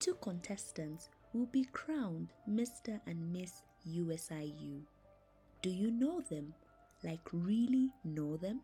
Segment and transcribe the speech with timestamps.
[0.00, 3.00] Two contestants will be crowned Mr.
[3.08, 4.82] and Miss USIU.
[5.60, 6.54] Do you know them?
[7.02, 8.60] Like, really know them?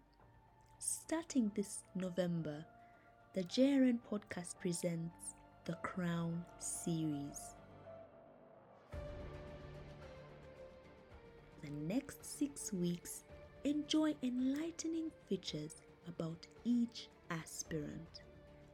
[0.78, 2.64] Starting this November,
[3.32, 5.34] the JRN podcast presents
[5.64, 7.56] the Crown series.
[11.62, 13.24] The next six weeks,
[13.64, 18.22] enjoy enlightening features about each aspirant.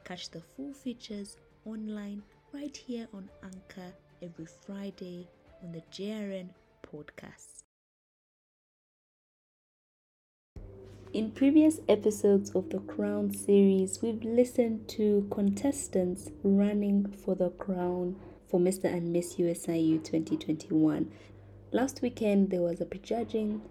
[0.04, 2.22] Catch the full features online
[2.52, 5.28] right here on Anchor every Friday
[5.62, 6.48] on the JRN
[6.84, 7.62] podcast.
[11.12, 18.16] In previous episodes of the Crown series, we've listened to contestants running for the crown
[18.48, 18.84] for Mr.
[18.84, 21.10] and Miss USIU 2021.
[21.72, 23.62] Last weekend, there was a prejudging.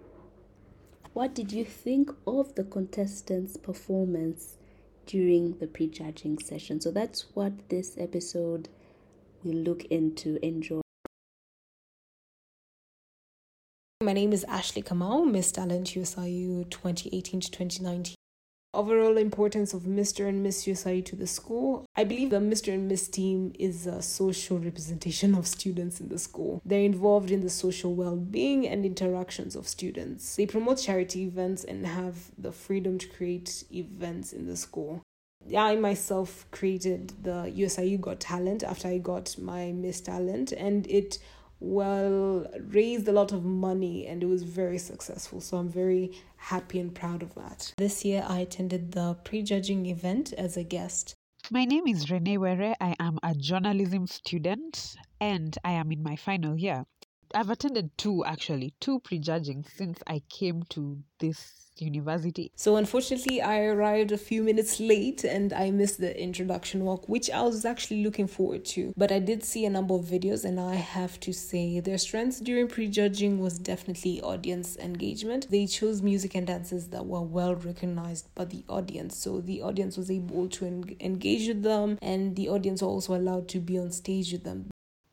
[1.12, 4.56] What did you think of the contestants' performance
[5.10, 6.80] during the prejudging session?
[6.80, 8.68] So that's what this episode
[9.42, 10.38] will look into.
[10.44, 10.80] Enjoy.
[14.00, 18.14] My name is Ashley Kamau, Miss Talent USIU 2018 to 2019.
[18.72, 20.28] Overall importance of Mr.
[20.28, 21.84] and Miss USIU to the school.
[21.96, 22.72] I believe the Mr.
[22.72, 26.62] and Miss team is a social representation of students in the school.
[26.64, 30.36] They're involved in the social well being and interactions of students.
[30.36, 35.02] They promote charity events and have the freedom to create events in the school.
[35.56, 41.18] I myself created the USIU Got Talent after I got my Miss Talent, and it
[41.60, 45.40] well raised a lot of money and it was very successful.
[45.40, 47.72] So i'm very happy and proud of that.
[47.76, 51.14] This year i attended the prejudging event as a guest.
[51.50, 52.74] My name is renee were.
[52.80, 56.84] I am a journalism student and i am in my final year
[57.34, 62.52] i've attended two actually two prejudging since i came to this university.
[62.56, 67.30] So, unfortunately, I arrived a few minutes late and I missed the introduction walk, which
[67.30, 68.92] I was actually looking forward to.
[68.96, 72.40] But I did see a number of videos, and I have to say, their strengths
[72.40, 75.50] during prejudging was definitely audience engagement.
[75.50, 79.96] They chose music and dances that were well recognized by the audience, so the audience
[79.96, 83.78] was able to en- engage with them, and the audience were also allowed to be
[83.78, 84.70] on stage with them.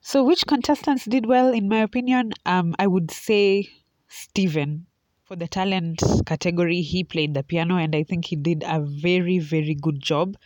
[0.09, 2.31] So, which contestants did well, in my opinion?
[2.45, 3.67] Um, I would say
[4.07, 4.85] Steven
[5.25, 9.39] for the talent category, he played the piano, and I think he did a very,
[9.39, 10.37] very good job.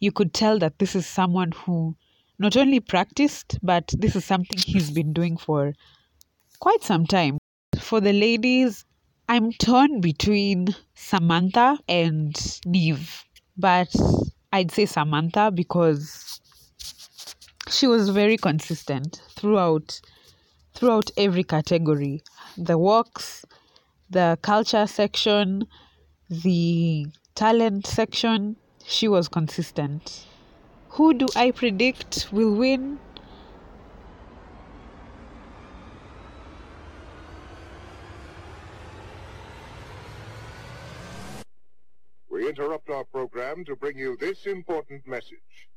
[0.00, 1.96] You could tell that this is someone who
[2.38, 5.72] not only practiced, but this is something he's been doing for
[6.60, 7.38] quite some time.
[7.80, 8.84] For the ladies,
[9.30, 13.24] I'm torn between Samantha and Neve,
[13.56, 13.96] but
[14.52, 16.38] I'd say Samantha because
[17.68, 20.00] she was very consistent throughout
[20.74, 22.22] throughout every category.
[22.56, 23.44] The walks,
[24.10, 25.66] the culture section,
[26.28, 30.26] the talent section, she was consistent.
[30.90, 32.98] Who do I predict will win?
[42.30, 45.68] We interrupt our program to bring you this important message.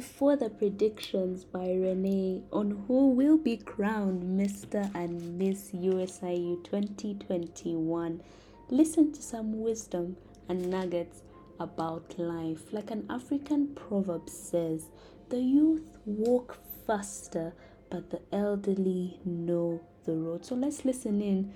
[0.00, 4.90] Before the predictions by Renee on who will be crowned Mr.
[4.94, 8.22] and Miss USIU 2021,
[8.70, 10.16] listen to some wisdom
[10.48, 11.20] and nuggets
[11.58, 12.72] about life.
[12.72, 14.86] Like an African proverb says,
[15.28, 16.56] the youth walk
[16.86, 17.52] faster,
[17.90, 20.46] but the elderly know the road.
[20.46, 21.52] So let's listen in.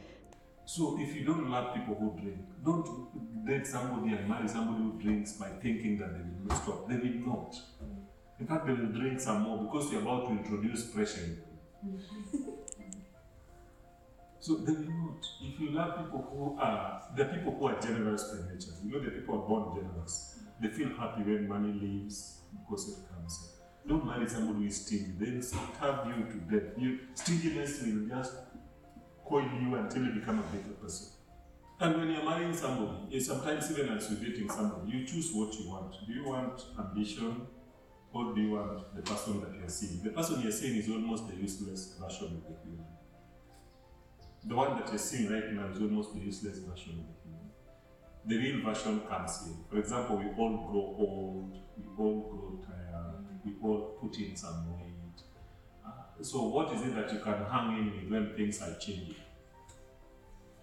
[0.67, 5.01] So if you don't love people who drink, don't date somebody and marry somebody who
[5.01, 6.91] drinks by thinking that they will stop.
[6.91, 7.59] They will not.
[8.41, 11.99] In fact, they will drink some more because you're about to introduce pressure in them.
[14.41, 15.25] so they will not.
[15.43, 19.05] If you love people who are, the people who are generous by nature, you know
[19.05, 20.41] the people are born generous.
[20.61, 23.51] They feel happy when money leaves because it comes.
[23.87, 25.13] Don't marry somebody who is stingy.
[25.19, 26.73] They'll starve you to death.
[26.79, 28.33] You, stinginess will just
[29.25, 31.09] coil you until you become a better person.
[31.81, 35.69] And when you're marrying somebody, sometimes even as you're dating somebody, you choose what you
[35.69, 35.95] want.
[36.07, 37.47] Do you want ambition?
[38.15, 40.01] Or do you want the person that you're seeing?
[40.05, 42.87] The person you're seeing is almost the useless version of the human.
[44.45, 47.51] The one that you're seeing right now is almost the useless version of the human.
[48.25, 49.57] The real version comes in.
[49.69, 54.73] For example, we all grow old, we all grow tired, we all put in some
[54.73, 55.21] weight.
[55.85, 59.17] Uh, so, what is it that you can hang in with when things are changing?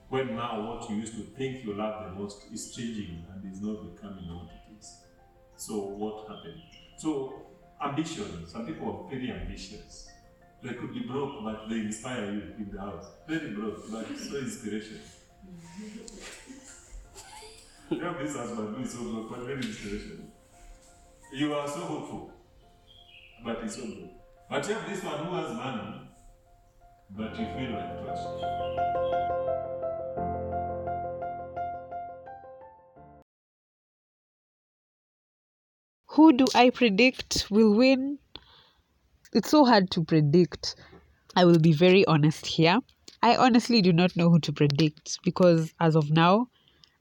[0.08, 3.62] When now what you used to think you love the most is changing and is
[3.62, 5.02] not becoming what it is.
[5.58, 6.62] So, what happened?
[7.02, 7.34] So,
[7.84, 8.48] ambition.
[8.48, 10.08] Some people are very ambitious.
[10.62, 13.08] They could be broke, but they inspire you in the house.
[13.28, 15.00] Very broke, but so inspiration.
[17.90, 20.28] you have this husband who is so good, very inspirational.
[21.34, 22.34] You are so hopeful,
[23.44, 24.10] but it's so good.
[24.48, 26.02] But you have this one who has money,
[27.10, 29.71] but you feel like trash.
[36.16, 38.20] Who do I predict will win?
[39.32, 40.76] It's so hard to predict.
[41.38, 42.80] I will be very honest here.
[43.24, 46.50] I honestly do not know who to predict because as of now,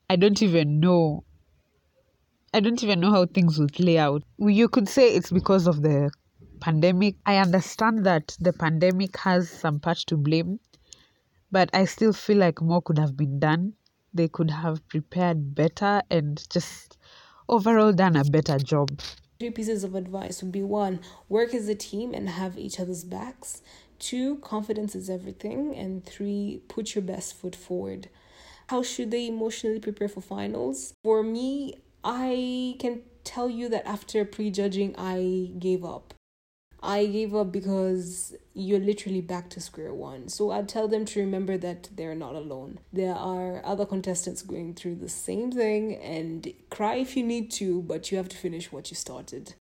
[0.08, 1.24] I don't even know.
[2.54, 4.22] I don't even know how things will play out.
[4.38, 6.12] You could say it's because of the
[6.60, 7.16] pandemic.
[7.26, 10.60] I understand that the pandemic has some part to blame,
[11.50, 13.72] but I still feel like more could have been done.
[14.14, 16.96] They could have prepared better and just
[17.50, 18.90] overall done a better job.
[19.38, 23.04] Three pieces of advice would be one, work as a team and have each other's
[23.04, 23.62] backs.
[23.98, 25.74] Two, confidence is everything.
[25.74, 28.08] And three, put your best foot forward.
[28.68, 30.94] How should they emotionally prepare for finals?
[31.02, 31.74] For me,
[32.04, 36.14] I can tell you that after prejudging, I gave up.
[36.82, 40.28] I gave up because you're literally back to square one.
[40.28, 42.80] So I'd tell them to remember that they're not alone.
[42.92, 47.82] There are other contestants going through the same thing and cry if you need to,
[47.82, 49.54] but you have to finish what you started.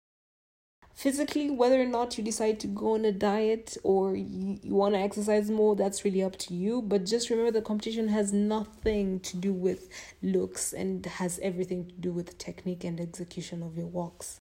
[0.95, 4.95] Physically, whether or not you decide to go on a diet or you, you want
[4.95, 6.81] to exercise more, that's really up to you.
[6.81, 9.87] But just remember the competition has nothing to do with
[10.21, 14.38] looks and has everything to do with technique and execution of your walks.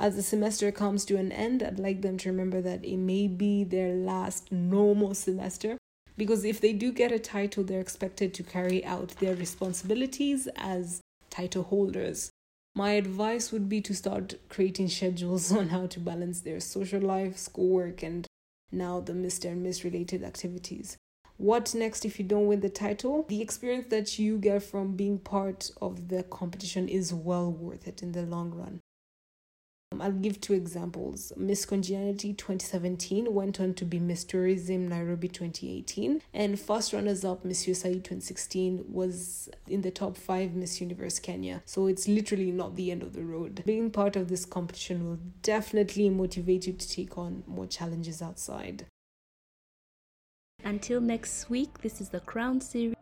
[0.00, 3.28] As the semester comes to an end, I'd like them to remember that it may
[3.28, 5.76] be their last normal semester
[6.16, 11.02] because if they do get a title, they're expected to carry out their responsibilities as
[11.28, 12.30] title holders.
[12.74, 17.36] My advice would be to start creating schedules on how to balance their social life,
[17.36, 18.26] schoolwork, and
[18.72, 19.50] now the Mr.
[19.50, 20.96] and Miss related activities.
[21.36, 23.26] What next if you don't win the title?
[23.28, 28.02] The experience that you get from being part of the competition is well worth it
[28.02, 28.80] in the long run.
[30.00, 31.32] I'll give two examples.
[31.36, 37.44] Miss Congeniality 2017 went on to be Miss Tourism Nairobi 2018, and first runners up
[37.44, 41.62] Miss USAE 2016 was in the top five Miss Universe Kenya.
[41.64, 43.62] So it's literally not the end of the road.
[43.66, 48.86] Being part of this competition will definitely motivate you to take on more challenges outside.
[50.64, 52.94] Until next week, this is the Crown series.